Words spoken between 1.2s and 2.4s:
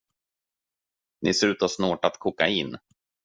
Ni ser ut att ha snortat